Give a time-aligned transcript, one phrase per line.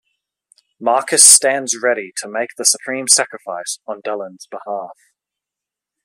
[0.79, 4.97] Marcus stands ready to make the supreme sacrifice on Delenn's behalf.